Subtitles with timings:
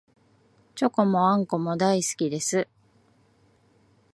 [0.73, 2.67] チョコもあんこも大好きです